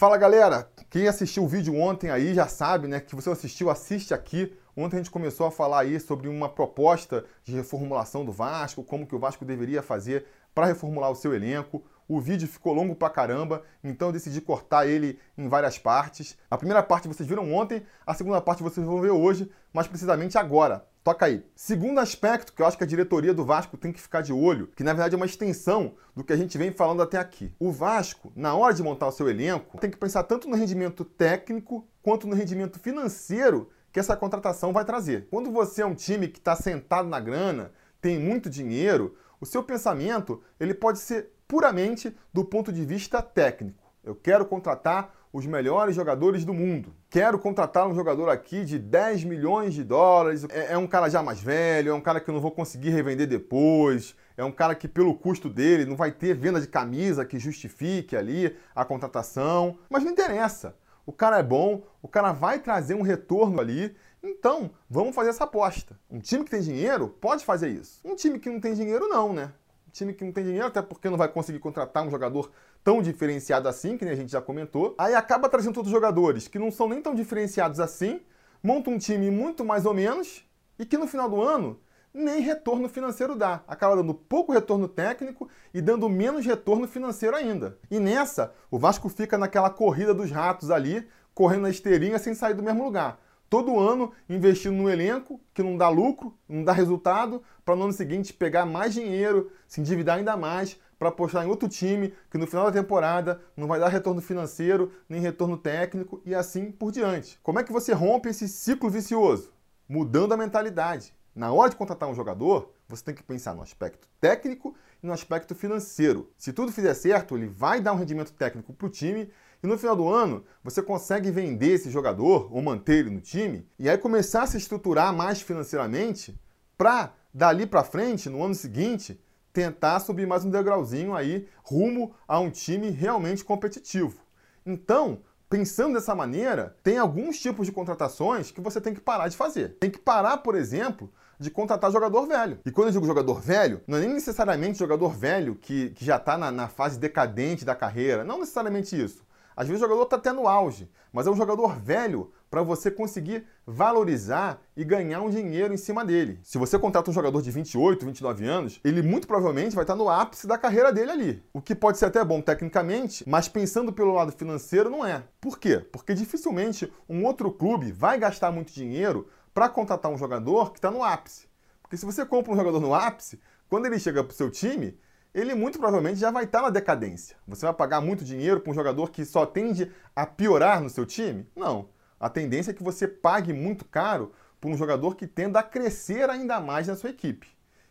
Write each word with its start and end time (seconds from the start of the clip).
Fala 0.00 0.16
galera, 0.16 0.66
quem 0.88 1.06
assistiu 1.06 1.44
o 1.44 1.46
vídeo 1.46 1.76
ontem 1.76 2.08
aí 2.08 2.32
já 2.32 2.48
sabe, 2.48 2.88
né? 2.88 3.00
Que 3.00 3.14
você 3.14 3.28
assistiu, 3.28 3.68
assiste 3.68 4.14
aqui. 4.14 4.56
Ontem 4.74 4.96
a 4.96 4.98
gente 4.98 5.10
começou 5.10 5.46
a 5.46 5.50
falar 5.50 5.80
aí 5.80 6.00
sobre 6.00 6.26
uma 6.26 6.48
proposta 6.48 7.22
de 7.44 7.52
reformulação 7.54 8.24
do 8.24 8.32
Vasco, 8.32 8.82
como 8.82 9.06
que 9.06 9.14
o 9.14 9.18
Vasco 9.18 9.44
deveria 9.44 9.82
fazer 9.82 10.24
para 10.54 10.64
reformular 10.64 11.10
o 11.10 11.14
seu 11.14 11.34
elenco. 11.34 11.84
O 12.10 12.20
vídeo 12.20 12.48
ficou 12.48 12.74
longo 12.74 12.96
pra 12.96 13.08
caramba, 13.08 13.62
então 13.84 14.08
eu 14.08 14.12
decidi 14.12 14.40
cortar 14.40 14.84
ele 14.84 15.16
em 15.38 15.46
várias 15.46 15.78
partes. 15.78 16.36
A 16.50 16.58
primeira 16.58 16.82
parte 16.82 17.06
vocês 17.06 17.28
viram 17.28 17.54
ontem, 17.54 17.84
a 18.04 18.12
segunda 18.14 18.40
parte 18.40 18.64
vocês 18.64 18.84
vão 18.84 19.00
ver 19.00 19.12
hoje, 19.12 19.48
mais 19.72 19.86
precisamente 19.86 20.36
agora. 20.36 20.84
Toca 21.04 21.26
aí. 21.26 21.46
Segundo 21.54 22.00
aspecto 22.00 22.52
que 22.52 22.62
eu 22.62 22.66
acho 22.66 22.76
que 22.76 22.82
a 22.82 22.86
diretoria 22.86 23.32
do 23.32 23.44
Vasco 23.44 23.76
tem 23.76 23.92
que 23.92 24.00
ficar 24.00 24.22
de 24.22 24.32
olho, 24.32 24.66
que 24.74 24.82
na 24.82 24.92
verdade 24.92 25.14
é 25.14 25.16
uma 25.16 25.24
extensão 25.24 25.94
do 26.12 26.24
que 26.24 26.32
a 26.32 26.36
gente 26.36 26.58
vem 26.58 26.72
falando 26.72 27.00
até 27.00 27.16
aqui. 27.16 27.54
O 27.60 27.70
Vasco, 27.70 28.32
na 28.34 28.56
hora 28.56 28.74
de 28.74 28.82
montar 28.82 29.06
o 29.06 29.12
seu 29.12 29.30
elenco, 29.30 29.78
tem 29.78 29.88
que 29.88 29.96
pensar 29.96 30.24
tanto 30.24 30.48
no 30.48 30.56
rendimento 30.56 31.04
técnico 31.04 31.86
quanto 32.02 32.26
no 32.26 32.34
rendimento 32.34 32.80
financeiro 32.80 33.70
que 33.92 34.00
essa 34.00 34.16
contratação 34.16 34.72
vai 34.72 34.84
trazer. 34.84 35.28
Quando 35.30 35.52
você 35.52 35.82
é 35.82 35.86
um 35.86 35.94
time 35.94 36.26
que 36.26 36.40
está 36.40 36.56
sentado 36.56 37.08
na 37.08 37.20
grana, 37.20 37.70
tem 38.00 38.18
muito 38.18 38.50
dinheiro, 38.50 39.14
o 39.40 39.46
seu 39.46 39.62
pensamento 39.62 40.42
ele 40.58 40.74
pode 40.74 40.98
ser 40.98 41.32
puramente 41.48 42.14
do 42.32 42.44
ponto 42.44 42.72
de 42.72 42.84
vista 42.84 43.22
técnico. 43.22 43.82
Eu 44.04 44.14
quero 44.14 44.44
contratar 44.46 45.14
os 45.32 45.46
melhores 45.46 45.94
jogadores 45.94 46.44
do 46.44 46.52
mundo. 46.52 46.94
Quero 47.08 47.38
contratar 47.38 47.86
um 47.86 47.94
jogador 47.94 48.28
aqui 48.28 48.64
de 48.64 48.78
10 48.78 49.24
milhões 49.24 49.74
de 49.74 49.84
dólares. 49.84 50.44
É, 50.50 50.72
é, 50.72 50.78
um 50.78 50.86
cara 50.86 51.08
já 51.08 51.22
mais 51.22 51.40
velho, 51.40 51.90
é 51.90 51.94
um 51.94 52.00
cara 52.00 52.20
que 52.20 52.28
eu 52.28 52.34
não 52.34 52.40
vou 52.40 52.50
conseguir 52.50 52.90
revender 52.90 53.26
depois. 53.26 54.16
É 54.36 54.44
um 54.44 54.50
cara 54.50 54.74
que, 54.74 54.88
pelo 54.88 55.14
custo 55.14 55.48
dele, 55.48 55.84
não 55.84 55.96
vai 55.96 56.10
ter 56.10 56.34
venda 56.34 56.60
de 56.60 56.66
camisa 56.66 57.24
que 57.24 57.38
justifique 57.38 58.16
ali 58.16 58.56
a 58.74 58.84
contratação. 58.84 59.78
Mas 59.88 60.02
não 60.02 60.12
interessa. 60.12 60.74
O 61.06 61.12
cara 61.12 61.38
é 61.38 61.42
bom, 61.42 61.82
o 62.02 62.08
cara 62.08 62.32
vai 62.32 62.58
trazer 62.58 62.94
um 62.94 63.02
retorno 63.02 63.60
ali. 63.60 63.94
Então, 64.22 64.70
vamos 64.88 65.14
fazer 65.14 65.30
essa 65.30 65.44
aposta. 65.44 65.98
Um 66.10 66.20
time 66.20 66.44
que 66.44 66.50
tem 66.50 66.60
dinheiro 66.60 67.08
pode 67.08 67.44
fazer 67.44 67.68
isso. 67.68 68.00
Um 68.04 68.14
time 68.14 68.38
que 68.38 68.50
não 68.50 68.60
tem 68.60 68.74
dinheiro, 68.74 69.08
não, 69.08 69.32
né? 69.32 69.52
time 69.90 70.14
que 70.14 70.24
não 70.24 70.32
tem 70.32 70.44
dinheiro, 70.44 70.66
até 70.66 70.80
porque 70.80 71.10
não 71.10 71.18
vai 71.18 71.28
conseguir 71.28 71.58
contratar 71.58 72.06
um 72.06 72.10
jogador 72.10 72.50
tão 72.82 73.02
diferenciado 73.02 73.68
assim, 73.68 73.96
que 73.96 74.04
a 74.04 74.14
gente 74.14 74.32
já 74.32 74.40
comentou. 74.40 74.94
Aí 74.96 75.14
acaba 75.14 75.48
trazendo 75.48 75.74
todos 75.74 75.88
os 75.88 75.94
jogadores 75.94 76.48
que 76.48 76.58
não 76.58 76.70
são 76.70 76.88
nem 76.88 77.02
tão 77.02 77.14
diferenciados 77.14 77.80
assim, 77.80 78.20
monta 78.62 78.90
um 78.90 78.98
time 78.98 79.30
muito 79.30 79.64
mais 79.64 79.84
ou 79.84 79.94
menos 79.94 80.44
e 80.78 80.86
que 80.86 80.96
no 80.96 81.06
final 81.06 81.28
do 81.28 81.42
ano 81.42 81.78
nem 82.12 82.40
retorno 82.40 82.88
financeiro 82.88 83.36
dá. 83.36 83.62
Acaba 83.68 83.96
dando 83.96 84.14
pouco 84.14 84.52
retorno 84.52 84.88
técnico 84.88 85.48
e 85.72 85.80
dando 85.80 86.08
menos 86.08 86.44
retorno 86.44 86.88
financeiro 86.88 87.36
ainda. 87.36 87.78
E 87.90 88.00
nessa, 88.00 88.52
o 88.70 88.78
Vasco 88.78 89.08
fica 89.08 89.38
naquela 89.38 89.70
corrida 89.70 90.12
dos 90.12 90.30
ratos 90.30 90.70
ali, 90.70 91.06
correndo 91.34 91.62
na 91.62 91.70
esteirinha 91.70 92.18
sem 92.18 92.34
sair 92.34 92.54
do 92.54 92.62
mesmo 92.62 92.84
lugar 92.84 93.20
todo 93.50 93.78
ano 93.80 94.12
investindo 94.28 94.76
no 94.76 94.88
elenco 94.88 95.40
que 95.52 95.62
não 95.62 95.76
dá 95.76 95.88
lucro, 95.88 96.38
não 96.48 96.62
dá 96.62 96.72
resultado, 96.72 97.42
para 97.64 97.74
no 97.74 97.82
ano 97.82 97.92
seguinte 97.92 98.32
pegar 98.32 98.64
mais 98.64 98.94
dinheiro, 98.94 99.50
se 99.66 99.80
endividar 99.80 100.18
ainda 100.18 100.36
mais 100.36 100.78
para 100.96 101.08
apostar 101.08 101.44
em 101.44 101.48
outro 101.48 101.68
time 101.68 102.14
que 102.30 102.38
no 102.38 102.46
final 102.46 102.66
da 102.66 102.72
temporada 102.80 103.40
não 103.56 103.66
vai 103.66 103.80
dar 103.80 103.88
retorno 103.88 104.20
financeiro, 104.20 104.92
nem 105.08 105.20
retorno 105.20 105.56
técnico 105.56 106.22
e 106.24 106.34
assim 106.34 106.70
por 106.70 106.92
diante. 106.92 107.40
Como 107.42 107.58
é 107.58 107.64
que 107.64 107.72
você 107.72 107.92
rompe 107.92 108.28
esse 108.28 108.48
ciclo 108.48 108.88
vicioso? 108.88 109.52
Mudando 109.88 110.32
a 110.32 110.36
mentalidade. 110.36 111.12
Na 111.34 111.52
hora 111.52 111.70
de 111.70 111.76
contratar 111.76 112.08
um 112.08 112.14
jogador, 112.14 112.72
você 112.86 113.02
tem 113.04 113.14
que 113.14 113.22
pensar 113.22 113.54
no 113.54 113.62
aspecto 113.62 114.06
técnico 114.20 114.74
e 115.02 115.06
no 115.06 115.12
aspecto 115.12 115.54
financeiro. 115.54 116.30
Se 116.36 116.52
tudo 116.52 116.70
fizer 116.70 116.94
certo, 116.94 117.36
ele 117.36 117.46
vai 117.46 117.80
dar 117.80 117.92
um 117.92 117.96
rendimento 117.96 118.32
técnico 118.32 118.72
para 118.72 118.86
o 118.86 118.90
time 118.90 119.30
e 119.62 119.66
no 119.66 119.76
final 119.76 119.94
do 119.94 120.08
ano, 120.08 120.44
você 120.64 120.82
consegue 120.82 121.30
vender 121.30 121.72
esse 121.72 121.90
jogador 121.90 122.48
ou 122.50 122.62
manter 122.62 123.00
ele 123.00 123.10
no 123.10 123.20
time 123.20 123.66
e 123.78 123.90
aí 123.90 123.98
começar 123.98 124.42
a 124.42 124.46
se 124.46 124.56
estruturar 124.56 125.12
mais 125.12 125.42
financeiramente 125.42 126.38
para 126.78 127.12
dali 127.32 127.66
para 127.66 127.84
frente, 127.84 128.30
no 128.30 128.42
ano 128.42 128.54
seguinte, 128.54 129.20
tentar 129.52 130.00
subir 130.00 130.26
mais 130.26 130.44
um 130.44 130.50
degrauzinho 130.50 131.14
aí 131.14 131.46
rumo 131.62 132.14
a 132.26 132.38
um 132.38 132.50
time 132.50 132.90
realmente 132.90 133.44
competitivo. 133.44 134.18
Então, 134.64 135.20
pensando 135.48 135.94
dessa 135.94 136.14
maneira, 136.14 136.76
tem 136.82 136.96
alguns 136.96 137.38
tipos 137.38 137.66
de 137.66 137.72
contratações 137.72 138.50
que 138.50 138.60
você 138.60 138.80
tem 138.80 138.94
que 138.94 139.00
parar 139.00 139.28
de 139.28 139.36
fazer. 139.36 139.76
Tem 139.78 139.90
que 139.90 139.98
parar, 139.98 140.38
por 140.38 140.54
exemplo, 140.54 141.12
de 141.38 141.50
contratar 141.50 141.90
jogador 141.90 142.26
velho. 142.26 142.60
E 142.64 142.70
quando 142.70 142.88
eu 142.88 142.92
digo 142.92 143.06
jogador 143.06 143.40
velho, 143.40 143.80
não 143.86 143.98
é 143.98 144.02
nem 144.02 144.10
necessariamente 144.10 144.78
jogador 144.78 145.14
velho 145.14 145.54
que, 145.56 145.90
que 145.90 146.04
já 146.04 146.16
está 146.16 146.38
na, 146.38 146.50
na 146.50 146.68
fase 146.68 146.98
decadente 146.98 147.64
da 147.64 147.74
carreira. 147.74 148.24
Não 148.24 148.38
necessariamente 148.38 148.98
isso. 148.98 149.24
Às 149.60 149.68
vezes 149.68 149.82
o 149.82 149.84
jogador 149.84 150.04
está 150.04 150.16
até 150.16 150.32
no 150.32 150.48
auge, 150.48 150.90
mas 151.12 151.26
é 151.26 151.30
um 151.30 151.36
jogador 151.36 151.78
velho 151.78 152.32
para 152.50 152.62
você 152.62 152.90
conseguir 152.90 153.44
valorizar 153.66 154.58
e 154.74 154.82
ganhar 154.82 155.20
um 155.20 155.28
dinheiro 155.28 155.74
em 155.74 155.76
cima 155.76 156.02
dele. 156.02 156.40
Se 156.42 156.56
você 156.56 156.78
contrata 156.78 157.10
um 157.10 157.12
jogador 157.12 157.42
de 157.42 157.50
28, 157.50 158.06
29 158.06 158.46
anos, 158.46 158.80
ele 158.82 159.02
muito 159.02 159.28
provavelmente 159.28 159.74
vai 159.74 159.84
estar 159.84 159.94
no 159.94 160.08
ápice 160.08 160.46
da 160.46 160.56
carreira 160.56 160.90
dele 160.90 161.10
ali. 161.10 161.44
O 161.52 161.60
que 161.60 161.74
pode 161.74 161.98
ser 161.98 162.06
até 162.06 162.24
bom 162.24 162.40
tecnicamente, 162.40 163.22
mas 163.28 163.48
pensando 163.48 163.92
pelo 163.92 164.14
lado 164.14 164.32
financeiro 164.32 164.88
não 164.88 165.04
é. 165.04 165.24
Por 165.38 165.58
quê? 165.58 165.78
Porque 165.92 166.14
dificilmente 166.14 166.90
um 167.06 167.26
outro 167.26 167.52
clube 167.52 167.92
vai 167.92 168.18
gastar 168.18 168.50
muito 168.50 168.72
dinheiro 168.72 169.28
para 169.52 169.68
contratar 169.68 170.10
um 170.10 170.16
jogador 170.16 170.72
que 170.72 170.78
está 170.78 170.90
no 170.90 171.04
ápice. 171.04 171.46
Porque 171.82 171.98
se 171.98 172.06
você 172.06 172.24
compra 172.24 172.50
um 172.50 172.56
jogador 172.56 172.80
no 172.80 172.94
ápice, 172.94 173.38
quando 173.68 173.84
ele 173.84 173.98
chega 173.98 174.24
para 174.24 174.32
o 174.32 174.34
seu 174.34 174.50
time, 174.50 174.98
ele 175.32 175.54
muito 175.54 175.78
provavelmente 175.78 176.18
já 176.18 176.30
vai 176.30 176.44
estar 176.44 176.62
na 176.62 176.70
decadência. 176.70 177.36
Você 177.46 177.64
vai 177.64 177.74
pagar 177.74 178.00
muito 178.00 178.24
dinheiro 178.24 178.60
para 178.60 178.70
um 178.70 178.74
jogador 178.74 179.10
que 179.10 179.24
só 179.24 179.46
tende 179.46 179.90
a 180.14 180.26
piorar 180.26 180.80
no 180.80 180.90
seu 180.90 181.06
time? 181.06 181.48
Não. 181.54 181.88
A 182.18 182.28
tendência 182.28 182.72
é 182.72 182.74
que 182.74 182.82
você 182.82 183.08
pague 183.08 183.52
muito 183.52 183.84
caro 183.84 184.32
por 184.60 184.70
um 184.70 184.76
jogador 184.76 185.16
que 185.16 185.26
tenda 185.26 185.60
a 185.60 185.62
crescer 185.62 186.28
ainda 186.28 186.60
mais 186.60 186.86
na 186.86 186.96
sua 186.96 187.10
equipe. 187.10 187.48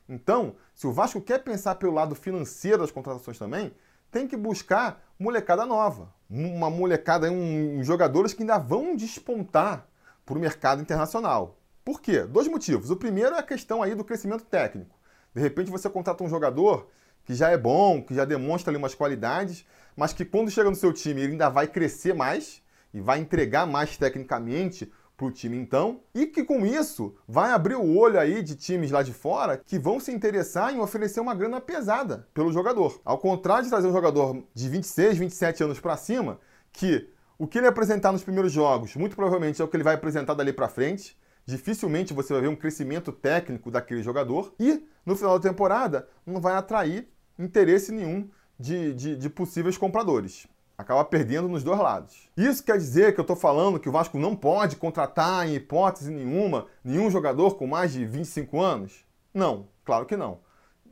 Então, 0.08 0.56
se 0.74 0.86
o 0.86 0.92
Vasco 0.92 1.22
quer 1.22 1.40
pensar 1.40 1.76
pelo 1.76 1.94
lado 1.94 2.14
financeiro 2.16 2.80
das 2.80 2.92
contratações 2.92 3.38
também, 3.38 3.74
tem 4.12 4.28
que 4.28 4.36
buscar 4.36 5.04
molecada 5.18 5.66
nova. 5.66 6.14
Uma 6.30 6.70
molecada, 6.70 7.32
um, 7.32 7.84
jogadores 7.84 8.34
que 8.34 8.44
ainda 8.44 8.58
vão 8.58 8.96
despontar 8.96 9.88
para 10.26 10.38
o 10.38 10.40
mercado 10.40 10.82
internacional. 10.82 11.58
Por 11.84 12.02
quê? 12.02 12.24
Dois 12.24 12.48
motivos. 12.48 12.92
O 12.92 12.96
primeiro 12.96 13.36
é 13.36 13.40
a 13.40 13.44
questão 13.44 13.82
aí 13.82 13.96
do 13.96 14.04
crescimento 14.04 14.46
técnico. 14.46 14.96
De 15.34 15.42
repente 15.42 15.72
você 15.72 15.90
contrata 15.90 16.24
um 16.24 16.30
jogador 16.30 16.90
que 17.24 17.34
já 17.34 17.50
é 17.50 17.58
bom, 17.58 18.02
que 18.02 18.14
já 18.14 18.26
demonstra 18.26 18.72
ali 18.72 18.78
umas 18.78 18.96
qualidades, 18.96 19.66
mas 19.96 20.14
que 20.14 20.26
quando 20.26 20.52
chega 20.52 20.70
no 20.70 20.76
seu 20.76 20.94
time 20.94 21.22
ele 21.22 21.34
ainda 21.34 21.50
vai 21.50 21.68
crescer 21.68 22.14
mais 22.14 22.62
e 22.94 23.00
vai 23.00 23.20
entregar 23.20 23.66
mais 23.66 23.98
tecnicamente 23.98 24.92
para 25.20 25.28
o 25.28 25.32
time 25.32 25.58
então, 25.58 26.00
e 26.16 26.26
que 26.26 26.46
com 26.46 26.66
isso 26.66 27.14
vai 27.28 27.52
abrir 27.52 27.76
o 27.76 27.98
olho 27.98 28.18
aí 28.18 28.42
de 28.42 28.56
times 28.56 28.90
lá 28.90 29.04
de 29.04 29.12
fora 29.12 29.58
que 29.58 29.78
vão 29.78 30.00
se 30.00 30.14
interessar 30.14 30.74
em 30.74 30.80
oferecer 30.80 31.20
uma 31.20 31.36
grana 31.36 31.60
pesada 31.60 32.26
pelo 32.34 32.54
jogador. 32.54 33.02
Ao 33.04 33.18
contrário 33.18 33.66
de 33.66 33.70
trazer 33.70 33.88
um 33.88 33.92
jogador 33.92 34.42
de 34.54 34.70
26, 34.70 35.18
27 35.18 35.64
anos 35.64 35.80
para 35.82 35.98
cima, 35.98 36.40
que 36.72 37.10
o 37.38 37.46
que 37.46 37.58
ele 37.58 37.68
apresentar 37.68 38.14
nos 38.14 38.24
primeiros 38.24 38.54
jogos, 38.54 38.96
muito 38.96 39.18
provavelmente 39.18 39.62
é 39.62 39.66
o 39.66 39.68
que 39.68 39.76
ele 39.76 39.84
vai 39.84 39.96
apresentar 39.96 40.34
dali 40.36 40.54
para 40.54 40.70
frente, 40.70 41.18
dificilmente 41.46 42.14
você 42.14 42.32
vai 42.32 42.44
ver 42.44 42.48
um 42.48 42.56
crescimento 42.56 43.12
técnico 43.12 43.70
daquele 43.70 44.02
jogador 44.02 44.54
e 44.58 44.88
no 45.10 45.16
final 45.16 45.40
da 45.40 45.50
temporada 45.50 46.08
não 46.24 46.40
vai 46.40 46.54
atrair 46.54 47.12
interesse 47.38 47.92
nenhum 47.92 48.30
de, 48.60 48.94
de, 48.94 49.16
de 49.16 49.30
possíveis 49.30 49.76
compradores. 49.76 50.46
Acaba 50.78 51.04
perdendo 51.04 51.50
nos 51.50 51.64
dois 51.64 51.80
lados. 51.80 52.30
Isso 52.38 52.64
quer 52.64 52.78
dizer 52.78 53.14
que 53.14 53.20
eu 53.20 53.24
estou 53.24 53.36
falando 53.36 53.80
que 53.80 53.90
o 53.90 53.92
Vasco 53.92 54.20
não 54.20 54.36
pode 54.36 54.76
contratar, 54.76 55.48
em 55.48 55.56
hipótese 55.56 56.12
nenhuma, 56.12 56.68
nenhum 56.84 57.10
jogador 57.10 57.56
com 57.56 57.66
mais 57.66 57.92
de 57.92 58.06
25 58.06 58.62
anos? 58.62 59.04
Não, 59.34 59.68
claro 59.84 60.06
que 60.06 60.16
não. 60.16 60.42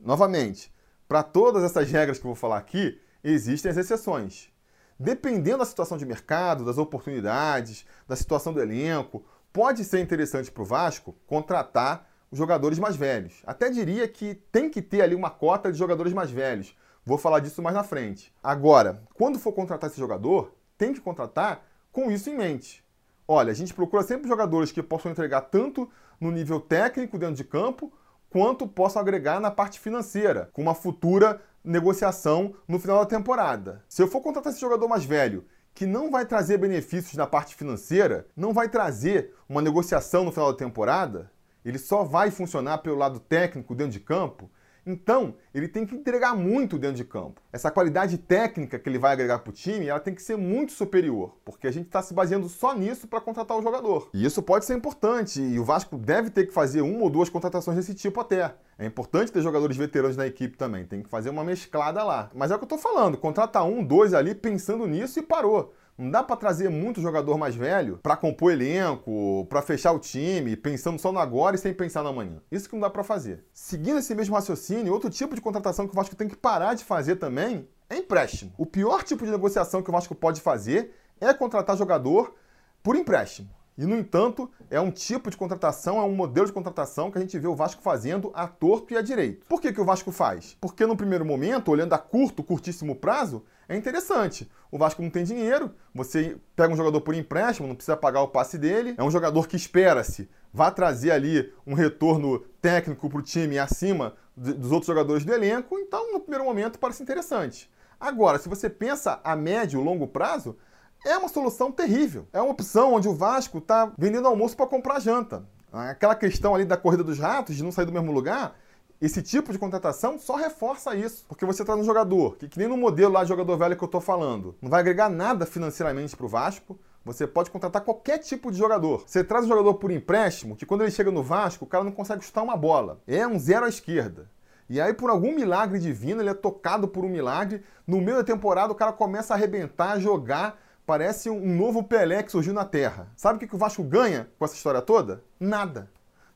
Novamente, 0.00 0.74
para 1.06 1.22
todas 1.22 1.62
essas 1.62 1.88
regras 1.88 2.18
que 2.18 2.24
eu 2.24 2.30
vou 2.30 2.34
falar 2.34 2.58
aqui, 2.58 3.00
existem 3.22 3.70
as 3.70 3.76
exceções. 3.76 4.50
Dependendo 4.98 5.58
da 5.58 5.64
situação 5.64 5.96
de 5.96 6.04
mercado, 6.04 6.64
das 6.64 6.76
oportunidades, 6.76 7.86
da 8.08 8.16
situação 8.16 8.52
do 8.52 8.60
elenco, 8.60 9.24
pode 9.52 9.84
ser 9.84 10.00
interessante 10.00 10.50
para 10.50 10.62
o 10.62 10.66
Vasco 10.66 11.14
contratar 11.24 12.08
os 12.30 12.38
jogadores 12.38 12.78
mais 12.78 12.96
velhos. 12.96 13.42
Até 13.46 13.70
diria 13.70 14.06
que 14.06 14.34
tem 14.52 14.68
que 14.70 14.82
ter 14.82 15.02
ali 15.02 15.14
uma 15.14 15.30
cota 15.30 15.72
de 15.72 15.78
jogadores 15.78 16.12
mais 16.12 16.30
velhos. 16.30 16.76
Vou 17.04 17.18
falar 17.18 17.40
disso 17.40 17.62
mais 17.62 17.74
na 17.74 17.82
frente. 17.82 18.32
Agora, 18.42 19.02
quando 19.14 19.38
for 19.38 19.52
contratar 19.52 19.88
esse 19.88 19.98
jogador, 19.98 20.52
tem 20.76 20.92
que 20.92 21.00
contratar 21.00 21.64
com 21.90 22.10
isso 22.10 22.28
em 22.30 22.36
mente. 22.36 22.84
Olha, 23.26 23.50
a 23.50 23.54
gente 23.54 23.74
procura 23.74 24.02
sempre 24.02 24.28
jogadores 24.28 24.72
que 24.72 24.82
possam 24.82 25.10
entregar 25.10 25.42
tanto 25.42 25.90
no 26.20 26.30
nível 26.30 26.60
técnico 26.60 27.18
dentro 27.18 27.34
de 27.34 27.44
campo, 27.44 27.92
quanto 28.30 28.66
possam 28.66 29.00
agregar 29.00 29.40
na 29.40 29.50
parte 29.50 29.80
financeira, 29.80 30.50
com 30.52 30.62
uma 30.62 30.74
futura 30.74 31.40
negociação 31.64 32.54
no 32.66 32.78
final 32.78 33.00
da 33.00 33.06
temporada. 33.06 33.82
Se 33.88 34.02
eu 34.02 34.08
for 34.08 34.20
contratar 34.20 34.52
esse 34.52 34.60
jogador 34.60 34.88
mais 34.88 35.04
velho, 35.04 35.44
que 35.74 35.86
não 35.86 36.10
vai 36.10 36.26
trazer 36.26 36.58
benefícios 36.58 37.14
na 37.14 37.26
parte 37.26 37.54
financeira, 37.54 38.26
não 38.36 38.52
vai 38.52 38.68
trazer 38.68 39.34
uma 39.48 39.62
negociação 39.62 40.24
no 40.24 40.32
final 40.32 40.52
da 40.52 40.58
temporada, 40.58 41.30
ele 41.68 41.78
só 41.78 42.04
vai 42.04 42.30
funcionar 42.30 42.78
pelo 42.78 42.96
lado 42.96 43.20
técnico 43.20 43.74
dentro 43.74 43.92
de 43.92 44.00
campo, 44.00 44.50
Então, 44.88 45.34
ele 45.52 45.68
tem 45.68 45.84
que 45.84 45.94
entregar 45.94 46.34
muito 46.34 46.78
dentro 46.78 46.96
de 46.96 47.04
campo. 47.04 47.42
Essa 47.52 47.70
qualidade 47.70 48.16
técnica 48.16 48.78
que 48.78 48.88
ele 48.88 48.98
vai 48.98 49.12
agregar 49.12 49.40
para 49.40 49.50
o 49.50 49.52
time, 49.52 49.86
ela 49.86 50.00
tem 50.00 50.14
que 50.14 50.22
ser 50.22 50.36
muito 50.36 50.72
superior, 50.72 51.36
porque 51.44 51.66
a 51.66 51.70
gente 51.70 51.86
está 51.86 52.00
se 52.00 52.14
baseando 52.14 52.48
só 52.48 52.74
nisso 52.74 53.06
para 53.06 53.20
contratar 53.20 53.58
o 53.58 53.62
jogador. 53.62 54.08
E 54.14 54.24
isso 54.24 54.42
pode 54.42 54.64
ser 54.64 54.74
importante, 54.74 55.42
e 55.42 55.58
o 55.60 55.64
Vasco 55.64 55.98
deve 55.98 56.30
ter 56.30 56.46
que 56.46 56.54
fazer 56.54 56.80
uma 56.80 57.02
ou 57.02 57.10
duas 57.10 57.28
contratações 57.28 57.76
desse 57.76 57.94
tipo 57.94 58.18
até. 58.18 58.54
É 58.78 58.86
importante 58.86 59.30
ter 59.30 59.42
jogadores 59.42 59.76
veteranos 59.76 60.16
na 60.16 60.26
equipe 60.26 60.56
também, 60.56 60.86
tem 60.86 61.02
que 61.02 61.10
fazer 61.10 61.28
uma 61.28 61.44
mesclada 61.44 62.02
lá. 62.02 62.30
Mas 62.34 62.50
é 62.50 62.54
o 62.54 62.58
que 62.58 62.64
eu 62.64 62.76
estou 62.76 62.78
falando, 62.78 63.18
contrata 63.18 63.62
um, 63.62 63.84
dois 63.84 64.14
ali 64.14 64.34
pensando 64.34 64.86
nisso 64.86 65.18
e 65.18 65.22
parou. 65.22 65.74
Não 65.98 66.12
dá 66.12 66.22
para 66.22 66.36
trazer 66.36 66.70
muito 66.70 67.00
jogador 67.00 67.36
mais 67.36 67.56
velho 67.56 67.98
para 68.00 68.16
compor 68.16 68.52
elenco, 68.52 69.44
para 69.50 69.60
fechar 69.60 69.90
o 69.90 69.98
time, 69.98 70.56
pensando 70.56 70.96
só 70.96 71.10
no 71.10 71.18
agora 71.18 71.56
e 71.56 71.58
sem 71.58 71.74
pensar 71.74 72.04
no 72.04 72.10
amanhã. 72.10 72.40
Isso 72.52 72.68
que 72.68 72.76
não 72.76 72.82
dá 72.82 72.88
para 72.88 73.02
fazer. 73.02 73.44
Seguindo 73.52 73.98
esse 73.98 74.14
mesmo 74.14 74.36
raciocínio, 74.36 74.92
outro 74.92 75.10
tipo 75.10 75.34
de 75.34 75.40
contratação 75.40 75.88
que 75.88 75.92
o 75.92 75.96
Vasco 75.96 76.14
tem 76.14 76.28
que 76.28 76.36
parar 76.36 76.74
de 76.74 76.84
fazer 76.84 77.16
também 77.16 77.68
é 77.90 77.96
empréstimo. 77.96 78.52
O 78.56 78.64
pior 78.64 79.02
tipo 79.02 79.24
de 79.24 79.32
negociação 79.32 79.82
que 79.82 79.90
o 79.90 79.92
Vasco 79.92 80.14
pode 80.14 80.40
fazer 80.40 80.94
é 81.20 81.34
contratar 81.34 81.76
jogador 81.76 82.32
por 82.80 82.94
empréstimo. 82.94 83.50
E, 83.78 83.86
no 83.86 83.96
entanto, 83.96 84.50
é 84.68 84.80
um 84.80 84.90
tipo 84.90 85.30
de 85.30 85.36
contratação, 85.36 85.98
é 85.98 86.02
um 86.02 86.14
modelo 86.14 86.48
de 86.48 86.52
contratação 86.52 87.12
que 87.12 87.18
a 87.18 87.20
gente 87.20 87.38
vê 87.38 87.46
o 87.46 87.54
Vasco 87.54 87.80
fazendo 87.80 88.32
a 88.34 88.48
torto 88.48 88.92
e 88.92 88.96
a 88.96 89.02
direito. 89.02 89.46
Por 89.46 89.60
que, 89.60 89.72
que 89.72 89.80
o 89.80 89.84
Vasco 89.84 90.10
faz? 90.10 90.56
Porque 90.60 90.84
no 90.84 90.96
primeiro 90.96 91.24
momento, 91.24 91.70
olhando 91.70 91.92
a 91.92 91.98
curto, 91.98 92.42
curtíssimo 92.42 92.96
prazo, 92.96 93.44
é 93.68 93.76
interessante. 93.76 94.50
O 94.70 94.78
Vasco 94.78 95.00
não 95.00 95.10
tem 95.10 95.22
dinheiro, 95.22 95.70
você 95.94 96.36
pega 96.56 96.74
um 96.74 96.76
jogador 96.76 97.00
por 97.02 97.14
empréstimo, 97.14 97.68
não 97.68 97.76
precisa 97.76 97.96
pagar 97.96 98.20
o 98.22 98.28
passe 98.28 98.58
dele, 98.58 98.94
é 98.98 99.04
um 99.04 99.10
jogador 99.10 99.46
que 99.46 99.56
espera-se 99.56 100.28
vai 100.52 100.72
trazer 100.72 101.10
ali 101.10 101.52
um 101.66 101.74
retorno 101.74 102.40
técnico 102.60 103.08
para 103.08 103.18
o 103.18 103.22
time 103.22 103.58
acima 103.58 104.14
dos 104.36 104.70
outros 104.70 104.86
jogadores 104.86 105.24
do 105.24 105.32
elenco, 105.32 105.78
então 105.78 106.12
no 106.12 106.20
primeiro 106.20 106.44
momento 106.44 106.78
parece 106.78 107.02
interessante. 107.02 107.70
Agora, 108.00 108.38
se 108.38 108.48
você 108.48 108.70
pensa 108.70 109.20
a 109.24 109.34
médio 109.34 109.80
e 109.80 109.84
longo 109.84 110.06
prazo, 110.06 110.56
é 111.04 111.16
uma 111.16 111.28
solução 111.28 111.70
terrível. 111.70 112.26
É 112.32 112.40
uma 112.40 112.50
opção 112.50 112.94
onde 112.94 113.08
o 113.08 113.14
Vasco 113.14 113.58
está 113.58 113.92
vendendo 113.96 114.28
almoço 114.28 114.56
para 114.56 114.66
comprar 114.66 115.00
janta. 115.00 115.44
Aquela 115.72 116.14
questão 116.14 116.54
ali 116.54 116.64
da 116.64 116.76
corrida 116.76 117.04
dos 117.04 117.18
ratos, 117.18 117.56
de 117.56 117.62
não 117.62 117.70
sair 117.70 117.84
do 117.84 117.92
mesmo 117.92 118.10
lugar, 118.10 118.56
esse 119.00 119.22
tipo 119.22 119.52
de 119.52 119.58
contratação 119.58 120.18
só 120.18 120.34
reforça 120.34 120.94
isso. 120.94 121.24
Porque 121.28 121.44
você 121.44 121.64
traz 121.64 121.78
um 121.78 121.84
jogador, 121.84 122.36
que, 122.36 122.48
que 122.48 122.58
nem 122.58 122.68
no 122.68 122.76
modelo 122.76 123.12
lá 123.12 123.22
de 123.22 123.28
jogador 123.28 123.56
velho 123.56 123.76
que 123.76 123.84
eu 123.84 123.86
estou 123.86 124.00
falando, 124.00 124.56
não 124.60 124.70
vai 124.70 124.80
agregar 124.80 125.08
nada 125.08 125.46
financeiramente 125.46 126.16
para 126.16 126.26
o 126.26 126.28
Vasco. 126.28 126.78
Você 127.04 127.26
pode 127.26 127.50
contratar 127.50 127.82
qualquer 127.82 128.18
tipo 128.18 128.50
de 128.50 128.58
jogador. 128.58 129.04
Você 129.06 129.22
traz 129.22 129.44
um 129.44 129.48
jogador 129.48 129.74
por 129.74 129.90
empréstimo, 129.90 130.56
que 130.56 130.66
quando 130.66 130.82
ele 130.82 130.90
chega 130.90 131.10
no 131.10 131.22
Vasco, 131.22 131.64
o 131.64 131.68
cara 131.68 131.84
não 131.84 131.92
consegue 131.92 132.24
chutar 132.24 132.42
uma 132.42 132.56
bola. 132.56 133.00
É 133.06 133.26
um 133.26 133.38
zero 133.38 133.64
à 133.64 133.68
esquerda. 133.68 134.28
E 134.68 134.78
aí, 134.80 134.92
por 134.92 135.08
algum 135.08 135.34
milagre 135.34 135.78
divino, 135.78 136.20
ele 136.20 136.28
é 136.28 136.34
tocado 136.34 136.86
por 136.86 137.04
um 137.04 137.08
milagre. 137.08 137.62
No 137.86 138.00
meio 138.00 138.18
da 138.18 138.24
temporada, 138.24 138.72
o 138.72 138.76
cara 138.76 138.92
começa 138.92 139.32
a 139.32 139.36
arrebentar, 139.36 139.98
jogar 139.98 140.60
Parece 140.88 141.28
um 141.28 141.54
novo 141.54 141.82
Pelé 141.82 142.22
que 142.22 142.32
surgiu 142.32 142.54
na 142.54 142.64
Terra. 142.64 143.12
Sabe 143.14 143.36
o 143.36 143.46
que 143.46 143.54
o 143.54 143.58
Vasco 143.58 143.84
ganha 143.84 144.26
com 144.38 144.44
essa 144.46 144.54
história 144.54 144.80
toda? 144.80 145.22
Nada. 145.38 145.90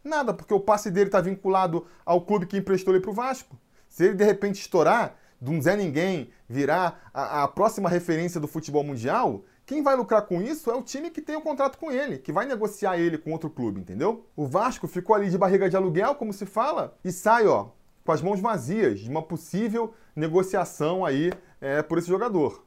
Nada, 0.04 0.34
porque 0.34 0.52
o 0.52 0.60
passe 0.60 0.90
dele 0.90 1.08
está 1.08 1.22
vinculado 1.22 1.87
ao 2.04 2.20
clube 2.20 2.44
que 2.44 2.58
emprestou 2.58 2.93
ele 2.93 3.00
para 3.00 3.10
o 3.10 3.14
Vasco. 3.14 3.58
Se 3.88 4.04
ele 4.04 4.14
de 4.14 4.25
repente 4.25 4.60
estourar, 4.60 5.16
de 5.40 5.50
um 5.50 5.58
Zé 5.58 5.75
Ninguém, 5.75 6.28
virar 6.46 7.08
a, 7.14 7.44
a, 7.44 7.49
próxima 7.49 7.88
referência 7.88 8.38
do 8.38 8.46
futebol 8.46 8.84
mundial, 8.84 9.43
quem 9.64 9.82
vai 9.82 9.96
lucrar 9.96 10.20
com 10.26 10.43
isso 10.43 10.70
é 10.70 10.75
o 10.75 10.82
time 10.82 11.08
que 11.08 11.22
tem 11.22 11.34
o 11.34 11.40
contrato 11.40 11.78
com 11.78 11.90
ele, 11.90 12.19
que 12.19 12.31
vai 12.31 12.44
negociar 12.44 12.98
ele 12.98 13.16
com 13.16 13.32
outro 13.32 13.48
clube, 13.48 13.81
entendeu? 13.81 14.26
O 14.37 14.46
Vasco 14.46 14.87
ficou 14.87 15.16
ali 15.16 15.31
de 15.31 15.38
barriga 15.38 15.70
de 15.70 15.78
aluguel, 15.78 16.14
como 16.14 16.31
se 16.31 16.44
fala, 16.44 16.94
e 17.02 17.10
sai, 17.10 17.46
ó, 17.46 17.69
com 18.05 18.12
as 18.12 18.20
mãos 18.20 18.38
vazias 18.38 19.00
de 19.00 19.08
uma 19.08 19.22
possível 19.22 19.94
negociação 20.14 21.06
aí 21.06 21.32
é, 21.58 21.81
por 21.81 21.96
esse 21.96 22.08
jogador. 22.08 22.62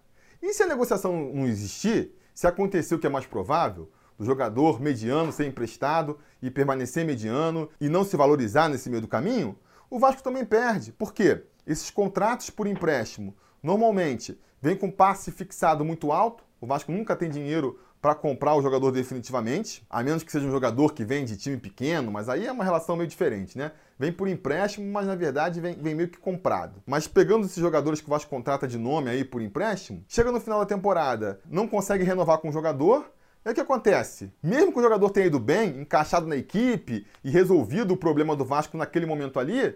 E 0.48 0.54
se 0.54 0.62
a 0.62 0.68
negociação 0.68 1.34
não 1.34 1.48
existir, 1.48 2.16
se 2.32 2.46
acontecer 2.46 2.94
o 2.94 3.00
que 3.00 3.08
é 3.08 3.10
mais 3.10 3.26
provável, 3.26 3.90
do 4.16 4.24
jogador 4.24 4.80
mediano 4.80 5.32
ser 5.32 5.48
emprestado 5.48 6.20
e 6.40 6.52
permanecer 6.52 7.04
mediano 7.04 7.68
e 7.82 7.90
não 7.90 8.04
se 8.04 8.16
valorizar 8.16 8.70
nesse 8.70 8.88
meio 8.88 9.02
do 9.02 9.08
caminho, 9.08 9.58
o 9.90 9.98
Vasco 9.98 10.22
também 10.22 10.46
perde. 10.46 10.92
Por 10.92 11.16
quê? 11.16 11.46
Esses 11.66 11.90
contratos 11.90 12.52
por 12.52 12.68
empréstimo 12.68 13.36
normalmente 13.64 14.40
vêm 14.62 14.78
com 14.78 14.92
passe 14.92 15.32
fixado 15.32 15.84
muito 15.84 16.12
alto, 16.12 16.44
o 16.62 16.68
Vasco 16.68 16.92
nunca 16.92 17.16
tem 17.16 17.28
dinheiro 17.28 17.80
para 18.06 18.14
comprar 18.14 18.54
o 18.54 18.62
jogador 18.62 18.92
definitivamente, 18.92 19.84
a 19.90 20.04
menos 20.04 20.22
que 20.22 20.32
seja 20.32 20.46
um 20.46 20.52
jogador 20.52 20.94
que 20.94 21.04
vem 21.04 21.26
de 21.26 21.36
time 21.36 21.58
pequeno, 21.58 22.12
mas 22.12 22.30
aí 22.30 22.46
é 22.46 22.52
uma 22.52 22.64
relação 22.64 22.96
meio 22.96 23.10
diferente, 23.10 23.58
né? 23.58 23.72
Vem 23.98 24.12
por 24.12 24.28
empréstimo, 24.28 24.86
mas 24.94 25.08
na 25.08 25.16
verdade 25.16 25.60
vem, 25.60 25.74
vem 25.74 25.96
meio 25.96 26.10
que 26.10 26.20
comprado. 26.20 26.84
Mas 26.86 27.08
pegando 27.08 27.48
esses 27.48 27.58
jogadores 27.58 28.00
que 28.00 28.06
o 28.06 28.12
Vasco 28.12 28.30
contrata 28.30 28.68
de 28.68 28.78
nome 28.78 29.10
aí 29.10 29.26
por 29.26 29.42
empréstimo, 29.42 30.06
chega 30.08 30.32
no 30.32 30.40
final 30.40 30.60
da 30.60 30.68
temporada, 30.68 31.40
não 31.50 31.68
consegue 31.68 32.04
renovar 32.04 32.38
com 32.38 32.50
o 32.50 32.52
jogador, 32.52 33.12
e 33.44 33.50
o 33.50 33.56
que 33.56 33.62
acontece? 33.62 34.32
Mesmo 34.42 34.72
que 34.72 34.78
o 34.78 34.84
jogador 34.84 35.10
tenha 35.10 35.26
ido 35.26 35.40
bem, 35.40 35.82
encaixado 35.82 36.28
na 36.28 36.36
equipe 36.36 37.08
e 37.24 37.32
resolvido 37.32 37.96
o 37.96 37.98
problema 37.98 38.36
do 38.36 38.46
Vasco 38.46 38.78
naquele 38.78 39.08
momento 39.08 39.40
ali, 39.40 39.76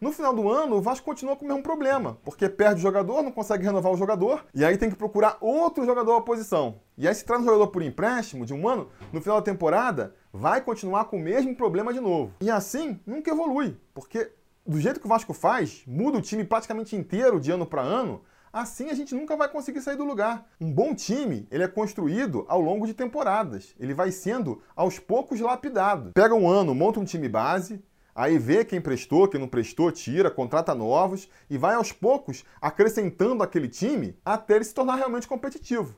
no 0.00 0.12
final 0.12 0.34
do 0.34 0.50
ano, 0.50 0.76
o 0.76 0.82
Vasco 0.82 1.04
continua 1.04 1.36
com 1.36 1.44
o 1.44 1.48
mesmo 1.48 1.62
problema, 1.62 2.18
porque 2.24 2.48
perde 2.48 2.80
o 2.80 2.82
jogador, 2.82 3.22
não 3.22 3.32
consegue 3.32 3.64
renovar 3.64 3.92
o 3.92 3.96
jogador, 3.96 4.44
e 4.54 4.64
aí 4.64 4.76
tem 4.76 4.90
que 4.90 4.96
procurar 4.96 5.38
outro 5.40 5.84
jogador 5.84 6.16
à 6.16 6.20
posição. 6.20 6.80
E 6.98 7.06
aí, 7.06 7.14
se 7.14 7.24
traz 7.24 7.40
um 7.40 7.44
jogador 7.44 7.68
por 7.68 7.82
empréstimo 7.82 8.44
de 8.44 8.54
um 8.54 8.68
ano, 8.68 8.88
no 9.12 9.20
final 9.20 9.38
da 9.38 9.44
temporada, 9.44 10.14
vai 10.32 10.60
continuar 10.60 11.06
com 11.06 11.16
o 11.16 11.20
mesmo 11.20 11.54
problema 11.56 11.92
de 11.92 12.00
novo. 12.00 12.32
E 12.40 12.50
assim, 12.50 13.00
nunca 13.06 13.30
evolui, 13.30 13.76
porque 13.94 14.32
do 14.66 14.80
jeito 14.80 15.00
que 15.00 15.06
o 15.06 15.08
Vasco 15.08 15.32
faz, 15.32 15.82
muda 15.86 16.18
o 16.18 16.22
time 16.22 16.44
praticamente 16.44 16.96
inteiro 16.96 17.40
de 17.40 17.50
ano 17.50 17.64
para 17.64 17.82
ano, 17.82 18.22
assim 18.52 18.90
a 18.90 18.94
gente 18.94 19.14
nunca 19.14 19.36
vai 19.36 19.48
conseguir 19.48 19.80
sair 19.80 19.96
do 19.96 20.04
lugar. 20.04 20.46
Um 20.60 20.72
bom 20.72 20.94
time, 20.94 21.46
ele 21.50 21.62
é 21.62 21.68
construído 21.68 22.44
ao 22.48 22.60
longo 22.60 22.86
de 22.86 22.94
temporadas. 22.94 23.74
Ele 23.78 23.94
vai 23.94 24.10
sendo 24.10 24.60
aos 24.74 24.98
poucos 24.98 25.40
lapidado. 25.40 26.12
Pega 26.12 26.34
um 26.34 26.48
ano, 26.48 26.74
monta 26.74 26.98
um 26.98 27.04
time 27.04 27.28
base, 27.28 27.82
Aí 28.16 28.38
vê 28.38 28.64
quem 28.64 28.80
prestou, 28.80 29.28
quem 29.28 29.38
não 29.38 29.46
prestou, 29.46 29.92
tira, 29.92 30.30
contrata 30.30 30.74
novos 30.74 31.28
e 31.50 31.58
vai 31.58 31.74
aos 31.74 31.92
poucos 31.92 32.46
acrescentando 32.62 33.42
aquele 33.42 33.68
time 33.68 34.18
até 34.24 34.56
ele 34.56 34.64
se 34.64 34.72
tornar 34.72 34.94
realmente 34.94 35.28
competitivo. 35.28 35.94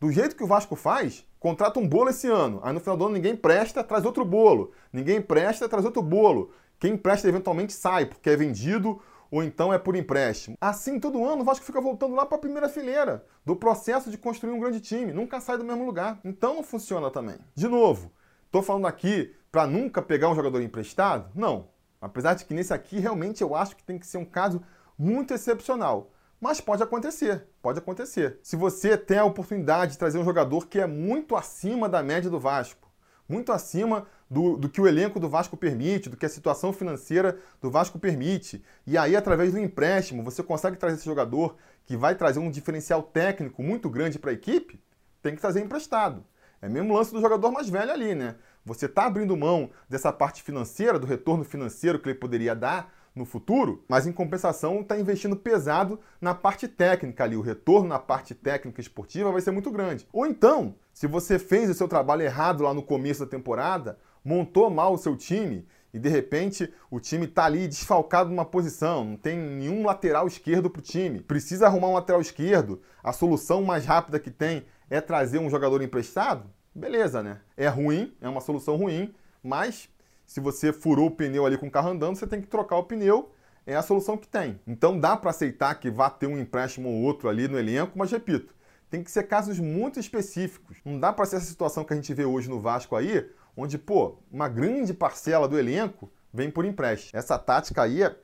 Do 0.00 0.10
jeito 0.10 0.34
que 0.34 0.42
o 0.42 0.48
Vasco 0.48 0.74
faz, 0.74 1.24
contrata 1.38 1.78
um 1.78 1.86
bolo 1.86 2.10
esse 2.10 2.26
ano. 2.26 2.58
Aí 2.64 2.72
no 2.72 2.80
final 2.80 2.96
do 2.96 3.04
ano 3.04 3.14
ninguém 3.14 3.36
presta, 3.36 3.84
traz 3.84 4.04
outro 4.04 4.24
bolo. 4.24 4.72
Ninguém 4.92 5.22
presta, 5.22 5.68
traz 5.68 5.84
outro 5.84 6.02
bolo. 6.02 6.50
Quem 6.80 6.96
presta 6.96 7.28
eventualmente 7.28 7.72
sai, 7.72 8.04
porque 8.04 8.30
é 8.30 8.36
vendido 8.36 9.00
ou 9.30 9.44
então 9.44 9.72
é 9.72 9.78
por 9.78 9.94
empréstimo. 9.94 10.56
Assim, 10.60 10.98
todo 10.98 11.24
ano 11.24 11.42
o 11.42 11.44
Vasco 11.44 11.64
fica 11.64 11.80
voltando 11.80 12.16
lá 12.16 12.26
para 12.26 12.36
a 12.36 12.40
primeira 12.40 12.68
fileira 12.68 13.24
do 13.46 13.54
processo 13.54 14.10
de 14.10 14.18
construir 14.18 14.52
um 14.52 14.58
grande 14.58 14.80
time. 14.80 15.12
Nunca 15.12 15.40
sai 15.40 15.56
do 15.56 15.64
mesmo 15.64 15.86
lugar. 15.86 16.18
Então 16.24 16.56
não 16.56 16.64
funciona 16.64 17.10
também. 17.10 17.36
De 17.54 17.68
novo, 17.68 18.10
estou 18.50 18.62
falando 18.62 18.88
aqui 18.88 19.32
para 19.50 19.64
nunca 19.64 20.02
pegar 20.02 20.28
um 20.28 20.34
jogador 20.34 20.60
emprestado? 20.60 21.30
Não. 21.36 21.68
Apesar 22.00 22.34
de 22.34 22.44
que 22.44 22.52
nesse 22.52 22.74
aqui 22.74 22.98
realmente 22.98 23.42
eu 23.42 23.54
acho 23.54 23.76
que 23.76 23.84
tem 23.84 23.96
que 23.96 24.06
ser 24.06 24.18
um 24.18 24.24
caso 24.24 24.60
muito 24.98 25.32
excepcional. 25.32 26.10
Mas 26.40 26.60
pode 26.60 26.82
acontecer, 26.82 27.46
pode 27.62 27.78
acontecer. 27.78 28.40
Se 28.42 28.56
você 28.56 28.96
tem 28.96 29.18
a 29.18 29.24
oportunidade 29.24 29.92
de 29.92 29.98
trazer 29.98 30.18
um 30.18 30.24
jogador 30.24 30.66
que 30.66 30.80
é 30.80 30.86
muito 30.86 31.36
acima 31.36 31.88
da 31.88 32.02
média 32.02 32.28
do 32.28 32.40
Vasco, 32.40 32.90
muito 33.28 33.52
acima 33.52 34.06
do, 34.28 34.56
do, 34.56 34.68
que 34.68 34.80
o 34.80 34.88
elenco 34.88 35.20
do 35.20 35.28
Vasco 35.28 35.56
permite, 35.56 36.08
do 36.08 36.16
que 36.16 36.26
a 36.26 36.30
situação 36.30 36.72
financeira 36.72 37.38
do 37.60 37.70
Vasco 37.70 38.00
permite. 38.00 38.64
E 38.84 38.98
aí, 38.98 39.14
através 39.14 39.52
do 39.52 39.60
empréstimo, 39.60 40.24
você 40.24 40.42
consegue 40.42 40.76
trazer 40.76 40.96
esse 40.96 41.04
jogador 41.04 41.56
que 41.84 41.96
vai 41.96 42.16
trazer 42.16 42.40
um 42.40 42.50
diferencial 42.50 43.02
técnico 43.02 43.62
muito 43.62 43.88
grande 43.88 44.18
para 44.18 44.30
a 44.30 44.34
equipe, 44.34 44.82
tem 45.22 45.36
que 45.36 45.40
trazer 45.40 45.60
emprestado. 45.60 46.24
É 46.62 46.68
mesmo 46.68 46.94
lance 46.94 47.12
do 47.12 47.20
jogador 47.20 47.50
mais 47.50 47.68
velho 47.68 47.90
ali, 47.90 48.14
né? 48.14 48.36
Você 48.64 48.86
está 48.86 49.06
abrindo 49.06 49.36
mão 49.36 49.70
dessa 49.88 50.12
parte 50.12 50.42
financeira, 50.42 50.98
do 50.98 51.06
retorno 51.06 51.44
financeiro 51.44 51.98
que 51.98 52.08
ele 52.08 52.18
poderia 52.18 52.54
dar 52.54 52.92
no 53.14 53.24
futuro, 53.24 53.84
mas 53.88 54.06
em 54.06 54.12
compensação 54.12 54.80
está 54.80 54.98
investindo 54.98 55.34
pesado 55.34 55.98
na 56.20 56.34
parte 56.34 56.68
técnica 56.68 57.24
ali. 57.24 57.36
O 57.36 57.40
retorno 57.40 57.88
na 57.88 57.98
parte 57.98 58.34
técnica 58.34 58.80
esportiva 58.80 59.32
vai 59.32 59.40
ser 59.40 59.50
muito 59.50 59.70
grande. 59.70 60.06
Ou 60.12 60.26
então, 60.26 60.74
se 60.92 61.06
você 61.06 61.38
fez 61.38 61.70
o 61.70 61.74
seu 61.74 61.88
trabalho 61.88 62.22
errado 62.22 62.62
lá 62.62 62.74
no 62.74 62.82
começo 62.82 63.20
da 63.20 63.30
temporada, 63.30 63.98
montou 64.24 64.70
mal 64.70 64.92
o 64.92 64.98
seu 64.98 65.16
time 65.16 65.66
e 65.92 65.98
de 65.98 66.08
repente 66.08 66.72
o 66.90 67.00
time 67.00 67.24
está 67.24 67.44
ali 67.44 67.66
desfalcado 67.66 68.30
numa 68.30 68.44
posição, 68.44 69.04
não 69.04 69.16
tem 69.16 69.36
nenhum 69.36 69.84
lateral 69.84 70.26
esquerdo 70.26 70.70
para 70.70 70.80
o 70.80 70.82
time, 70.82 71.20
precisa 71.20 71.66
arrumar 71.66 71.88
um 71.88 71.94
lateral 71.94 72.20
esquerdo, 72.20 72.80
a 73.02 73.12
solução 73.12 73.62
mais 73.62 73.84
rápida 73.84 74.18
que 74.18 74.30
tem 74.30 74.64
é 74.88 75.00
trazer 75.00 75.38
um 75.38 75.50
jogador 75.50 75.82
emprestado, 75.82 76.50
beleza, 76.74 77.22
né? 77.22 77.40
É 77.56 77.68
ruim, 77.68 78.14
é 78.20 78.28
uma 78.28 78.40
solução 78.40 78.76
ruim, 78.76 79.14
mas 79.42 79.88
se 80.26 80.40
você 80.40 80.72
furou 80.72 81.06
o 81.06 81.10
pneu 81.10 81.44
ali 81.44 81.58
com 81.58 81.66
o 81.66 81.70
carro 81.70 81.90
andando, 81.90 82.16
você 82.16 82.26
tem 82.26 82.40
que 82.40 82.46
trocar 82.46 82.76
o 82.76 82.84
pneu, 82.84 83.32
é 83.66 83.74
a 83.74 83.82
solução 83.82 84.16
que 84.16 84.28
tem. 84.28 84.60
Então 84.66 84.98
dá 84.98 85.16
para 85.16 85.30
aceitar 85.30 85.74
que 85.74 85.90
vá 85.90 86.08
ter 86.10 86.26
um 86.26 86.38
empréstimo 86.38 86.88
ou 86.88 87.02
outro 87.02 87.28
ali 87.28 87.48
no 87.48 87.58
elenco, 87.58 87.98
mas 87.98 88.10
repito, 88.10 88.54
tem 88.90 89.02
que 89.04 89.10
ser 89.10 89.24
casos 89.24 89.58
muito 89.60 90.00
específicos. 90.00 90.78
Não 90.84 90.98
dá 90.98 91.12
para 91.12 91.24
ser 91.24 91.36
essa 91.36 91.46
situação 91.46 91.84
que 91.84 91.92
a 91.92 91.96
gente 91.96 92.12
vê 92.12 92.24
hoje 92.24 92.48
no 92.48 92.60
Vasco 92.60 92.96
aí, 92.96 93.28
onde, 93.60 93.76
pô, 93.76 94.16
uma 94.32 94.48
grande 94.48 94.94
parcela 94.94 95.46
do 95.46 95.58
elenco 95.58 96.10
vem 96.32 96.50
por 96.50 96.64
empréstimo. 96.64 97.18
Essa 97.18 97.38
tática 97.38 97.82
aí 97.82 98.02
é 98.02 98.16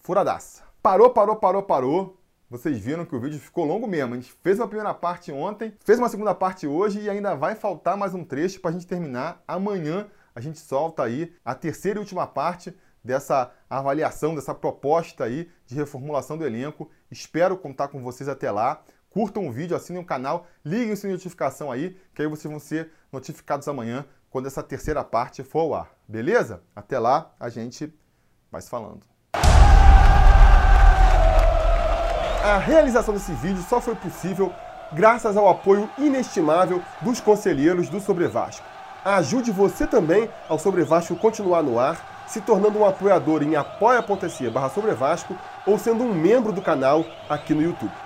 furadaça. 0.00 0.62
Parou, 0.80 1.10
parou, 1.10 1.34
parou, 1.34 1.62
parou. 1.64 2.20
Vocês 2.48 2.78
viram 2.78 3.04
que 3.04 3.16
o 3.16 3.20
vídeo 3.20 3.40
ficou 3.40 3.64
longo 3.64 3.88
mesmo. 3.88 4.14
A 4.14 4.16
gente 4.16 4.32
fez 4.44 4.60
uma 4.60 4.68
primeira 4.68 4.94
parte 4.94 5.32
ontem, 5.32 5.74
fez 5.84 5.98
uma 5.98 6.08
segunda 6.08 6.32
parte 6.32 6.68
hoje 6.68 7.00
e 7.00 7.10
ainda 7.10 7.34
vai 7.34 7.56
faltar 7.56 7.96
mais 7.96 8.14
um 8.14 8.22
trecho 8.22 8.60
para 8.60 8.70
a 8.70 8.72
gente 8.72 8.86
terminar. 8.86 9.42
Amanhã 9.48 10.06
a 10.32 10.40
gente 10.40 10.60
solta 10.60 11.02
aí 11.02 11.34
a 11.44 11.52
terceira 11.52 11.98
e 11.98 12.00
última 12.00 12.24
parte 12.24 12.72
dessa 13.02 13.50
avaliação, 13.68 14.36
dessa 14.36 14.54
proposta 14.54 15.24
aí 15.24 15.50
de 15.66 15.74
reformulação 15.74 16.38
do 16.38 16.46
elenco. 16.46 16.88
Espero 17.10 17.58
contar 17.58 17.88
com 17.88 18.00
vocês 18.00 18.28
até 18.28 18.52
lá. 18.52 18.84
Curtam 19.10 19.48
o 19.48 19.50
vídeo, 19.50 19.76
assinem 19.76 20.00
o 20.00 20.04
canal, 20.06 20.46
liguem 20.64 20.92
o 20.92 20.96
sininho 20.96 21.16
de 21.16 21.24
notificação 21.24 21.72
aí, 21.72 21.96
que 22.14 22.22
aí 22.22 22.28
vocês 22.28 22.48
vão 22.48 22.60
ser 22.60 22.92
notificados 23.10 23.66
amanhã 23.66 24.04
quando 24.36 24.48
essa 24.48 24.62
terceira 24.62 25.02
parte 25.02 25.42
for 25.42 25.60
ao 25.60 25.74
ar. 25.74 25.88
Beleza? 26.06 26.62
Até 26.76 26.98
lá, 26.98 27.30
a 27.40 27.48
gente 27.48 27.90
vai 28.52 28.60
se 28.60 28.68
falando. 28.68 29.00
A 32.44 32.58
realização 32.58 33.14
desse 33.14 33.32
vídeo 33.32 33.62
só 33.62 33.80
foi 33.80 33.94
possível 33.94 34.52
graças 34.92 35.38
ao 35.38 35.48
apoio 35.48 35.88
inestimável 35.96 36.82
dos 37.00 37.18
conselheiros 37.18 37.88
do 37.88 37.98
Sobre 37.98 38.28
Vasco. 38.28 38.66
Ajude 39.02 39.50
você 39.50 39.86
também 39.86 40.28
ao 40.50 40.58
Sobre 40.58 40.84
Vasco 40.84 41.16
continuar 41.16 41.62
no 41.62 41.80
ar, 41.80 42.26
se 42.28 42.42
tornando 42.42 42.78
um 42.78 42.84
apoiador 42.84 43.42
em 43.42 43.56
apoia.se 43.56 44.50
barra 44.50 44.68
Sobre 44.68 44.92
Vasco 44.92 45.34
ou 45.66 45.78
sendo 45.78 46.04
um 46.04 46.12
membro 46.12 46.52
do 46.52 46.60
canal 46.60 47.06
aqui 47.26 47.54
no 47.54 47.62
YouTube. 47.62 48.05